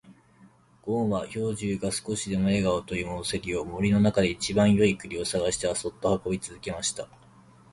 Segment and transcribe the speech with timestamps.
[0.81, 7.07] ごんは兵十が少しでも笑顔を取り戻せるよう、森の中で一番よい栗を探してはそっと運び続けました。